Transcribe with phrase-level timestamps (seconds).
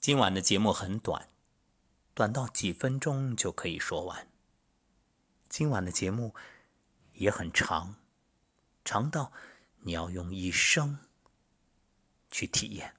[0.00, 1.28] 今晚的节目很短，
[2.14, 4.26] 短到几分钟就可以说完。
[5.50, 6.34] 今晚的节目
[7.12, 7.96] 也很长，
[8.82, 9.30] 长到
[9.80, 11.00] 你要用一生
[12.30, 12.96] 去体验。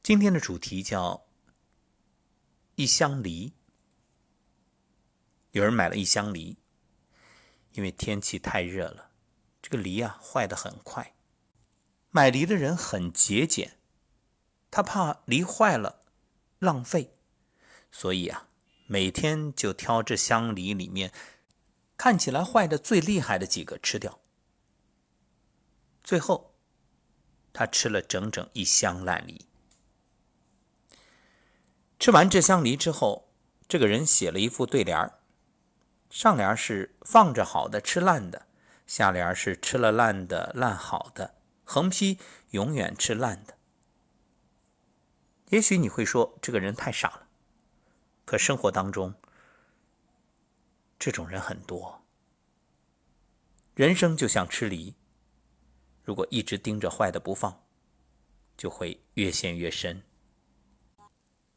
[0.00, 1.26] 今天的主题叫
[2.76, 3.52] 一箱梨。
[5.50, 6.56] 有人买了一箱梨，
[7.72, 9.10] 因为天气太热了，
[9.60, 11.13] 这个梨啊坏的很快。
[12.16, 13.72] 买梨的人很节俭，
[14.70, 16.04] 他怕梨坏了
[16.60, 17.16] 浪费，
[17.90, 18.46] 所以啊，
[18.86, 21.12] 每天就挑这箱梨里面
[21.96, 24.20] 看起来坏的最厉害的几个吃掉。
[26.04, 26.54] 最后，
[27.52, 29.46] 他吃了整整一箱烂梨。
[31.98, 33.32] 吃完这箱梨之后，
[33.66, 35.10] 这个人写了一副对联
[36.08, 38.46] 上联是放着好的吃烂的，
[38.86, 41.34] 下联是吃了烂的烂好的。
[41.64, 42.18] 横批
[42.50, 43.58] 永远吃烂的。
[45.50, 47.28] 也许你会说这个人太傻了，
[48.24, 49.14] 可生活当中
[50.98, 52.02] 这种人很多。
[53.74, 54.94] 人生就像吃梨，
[56.04, 57.64] 如果一直盯着坏的不放，
[58.56, 60.02] 就会越陷越深。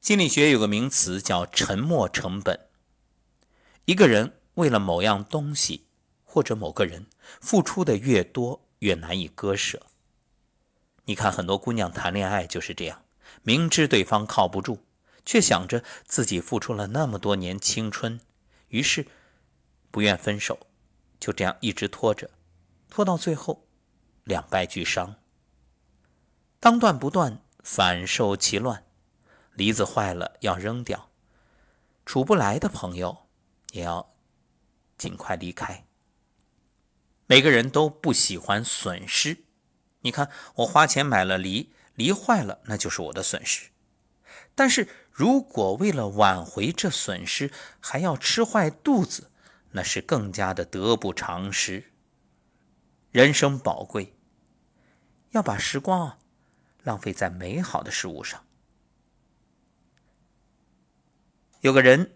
[0.01, 2.69] 心理学有个名词叫沉没成本。
[3.85, 5.87] 一个人为了某样东西
[6.23, 7.07] 或者某个人
[7.39, 9.85] 付出的越多，越难以割舍。
[11.07, 13.05] 你看，很多姑娘谈恋爱就是这样，
[13.41, 14.83] 明知对方靠不住，
[15.25, 18.19] 却想着自己付出了那么多年青春，
[18.67, 19.07] 于是
[19.89, 20.67] 不愿分手，
[21.17, 22.29] 就这样一直拖着，
[22.89, 23.65] 拖到最后
[24.25, 25.15] 两败俱伤。
[26.59, 28.83] 当断不断，反受其乱。
[29.53, 31.09] 梨子坏了要扔掉，
[32.05, 33.29] 处不来的朋友
[33.71, 34.13] 也要
[34.97, 35.85] 尽快离开。
[37.27, 39.45] 每个人都不喜欢损失。
[40.01, 43.69] 你看，我花钱买了梨，梨坏了，那就是我的损失。
[44.55, 49.31] 但是如果为了挽回这损失，还要吃坏肚子，
[49.71, 51.91] 那是更加的得不偿失。
[53.11, 54.15] 人生宝贵，
[55.31, 56.19] 要把时光啊
[56.83, 58.45] 浪费在美好的事物上。
[61.61, 62.15] 有个人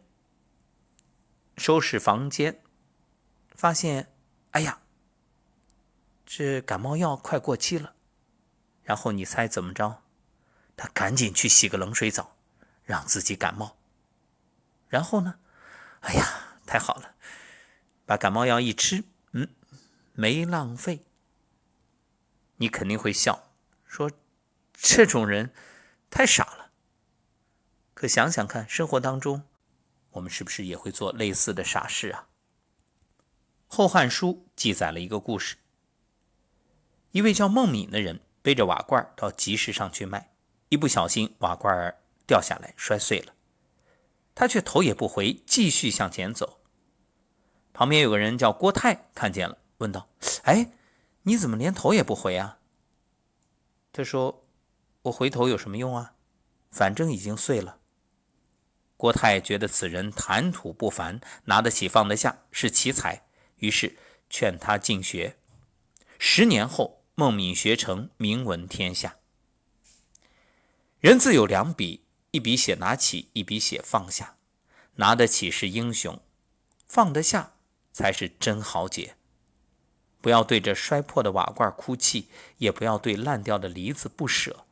[1.58, 2.62] 收拾房间，
[3.56, 4.14] 发现，
[4.52, 4.78] 哎呀。
[6.34, 7.94] 这感冒药快过期了，
[8.84, 10.02] 然后你猜怎么着？
[10.78, 12.38] 他赶紧去洗个冷水澡，
[12.86, 13.76] 让自己感冒。
[14.88, 15.40] 然后呢？
[16.00, 17.16] 哎呀，太好了，
[18.06, 19.04] 把感冒药一吃，
[19.34, 19.50] 嗯，
[20.14, 21.04] 没浪费。
[22.56, 23.52] 你肯定会笑，
[23.86, 24.10] 说
[24.72, 25.54] 这种人
[26.10, 26.72] 太傻了。
[27.94, 29.44] 可想想看，生活当中，
[30.12, 32.30] 我们是不是也会做类似的傻事啊？
[33.68, 35.58] 《后汉书》记载了一个故事。
[37.12, 40.32] 一位叫孟敏的人背着瓦罐到集市上去卖，
[40.70, 41.94] 一不小心瓦罐
[42.26, 43.34] 掉下来摔碎了，
[44.34, 46.62] 他却头也不回继续向前走。
[47.74, 50.08] 旁边有个人叫郭泰看见了，问道
[50.44, 50.72] ：“哎，
[51.24, 52.60] 你怎么连头也不回啊？”
[53.92, 54.46] 他说
[55.04, 56.14] ：“我回头有什么用啊？
[56.72, 57.80] 反正已经碎了。”
[58.96, 63.26] 郭泰觉得此人谈吐不凡，拿得起放得下，是奇才，
[63.58, 63.98] 于是
[64.30, 65.36] 劝他进学。
[66.18, 67.01] 十年后。
[67.22, 69.18] 孟敏学成，名闻天下。
[71.00, 72.02] 人自有两笔，
[72.32, 74.38] 一笔写拿起，一笔写放下。
[74.96, 76.20] 拿得起是英雄，
[76.88, 77.54] 放得下
[77.94, 79.16] 才是真豪杰。
[80.20, 82.28] 不要对着摔破的瓦罐哭泣，
[82.58, 84.66] 也不要对烂掉的梨子不舍。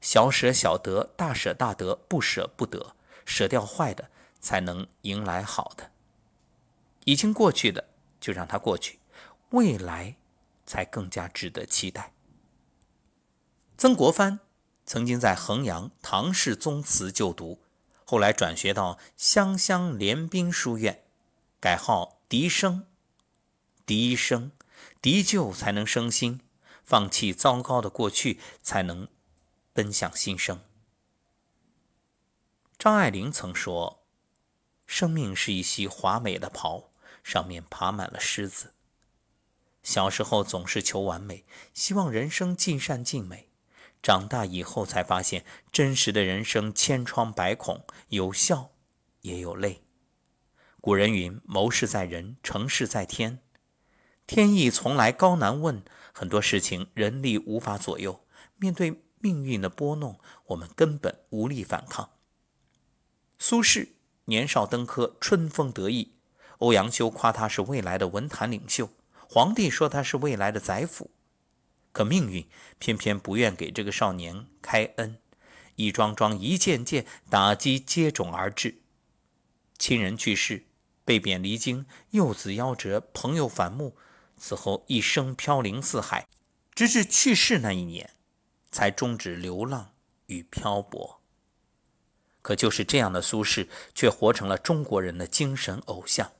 [0.00, 2.94] 小舍小得，大舍大得，不舍不得。
[3.26, 4.08] 舍掉坏的，
[4.40, 5.90] 才能迎来好的。
[7.06, 7.88] 已经过去的，
[8.20, 9.00] 就让它过去。
[9.50, 10.14] 未来。
[10.68, 12.12] 才更加值得期待。
[13.78, 14.40] 曾国藩
[14.84, 17.62] 曾经在衡阳唐氏宗祠就读，
[18.04, 21.02] 后来转学到湘乡联兵书院，
[21.58, 22.86] 改号笛生。
[23.86, 24.52] 笛生，
[25.00, 26.42] 笛旧才能生新，
[26.84, 29.08] 放弃糟糕的过去，才能
[29.72, 30.60] 奔向新生。
[32.78, 34.04] 张爱玲曾说
[34.86, 36.90] ：“生命是一袭华美的袍，
[37.24, 38.74] 上面爬满了虱子。”
[39.88, 43.48] 小时候总是求完美，希望人生尽善尽美。
[44.02, 48.72] 长大以后才发现，真实的人生千疮百孔，有笑
[49.22, 49.80] 也有泪。
[50.82, 53.38] 古人云：“谋事在人，成事在天。”
[54.28, 55.82] 天意从来高难问，
[56.12, 58.26] 很多事情人力无法左右。
[58.58, 62.10] 面对命运的拨弄，我们根本无力反抗。
[63.38, 63.88] 苏轼
[64.26, 66.12] 年少登科，春风得意，
[66.58, 68.90] 欧阳修夸他是未来的文坛领袖。
[69.30, 71.10] 皇帝说他是未来的宰辅，
[71.92, 72.48] 可命运
[72.78, 75.18] 偏偏不愿给这个少年开恩，
[75.76, 78.80] 一桩桩、一件件打击接踵而至。
[79.78, 80.64] 亲人去世，
[81.04, 83.98] 被贬离京，幼子夭折，朋友反目，
[84.38, 86.26] 此后一生飘零四海，
[86.74, 88.14] 直至去世那一年，
[88.70, 89.92] 才终止流浪
[90.28, 91.20] 与漂泊。
[92.40, 96.32] 可就是这样的苏轼，却活成了中国人的精神偶像。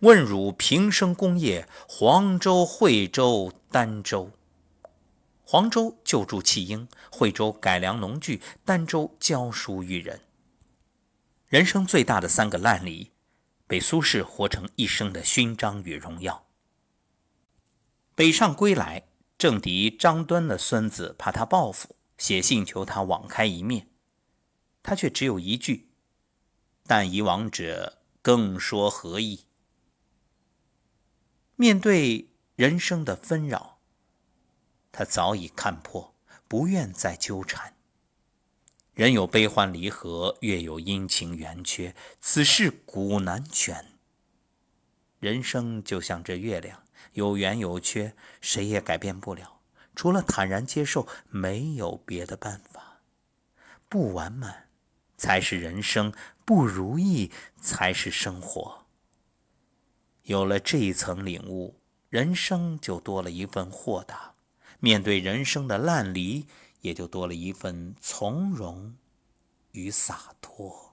[0.00, 4.30] 问汝平生功业，黄州、惠州、儋州。
[5.42, 10.22] 黄州救助弃婴，惠州改良农具，儋州教书育人。
[11.48, 13.10] 人生最大的三个烂梨，
[13.66, 16.46] 被苏轼活成一生的勋章与荣耀。
[18.14, 19.06] 北上归来，
[19.36, 23.88] 政敌张敦的孙子怕他报复，写信求他网开一面，
[24.82, 25.90] 他却只有一句
[26.86, 29.44] ：“但以往者，更说何意？”
[31.60, 33.80] 面对人生的纷扰，
[34.90, 36.14] 他早已看破，
[36.48, 37.74] 不愿再纠缠。
[38.94, 43.84] 人有悲欢离合，月有阴晴圆缺，此事古难全。
[45.18, 49.60] 人生就像这月亮，有圆有缺，谁也改变不了，
[49.94, 53.02] 除了坦然接受，没有别的办法。
[53.86, 54.70] 不完满
[55.18, 56.14] 才是人生，
[56.46, 57.30] 不如意
[57.60, 58.79] 才是生活。
[60.30, 61.74] 有了这一层领悟，
[62.08, 64.36] 人生就多了一份豁达；
[64.78, 66.46] 面对人生的烂泥，
[66.82, 68.94] 也就多了一份从容
[69.72, 70.89] 与洒脱。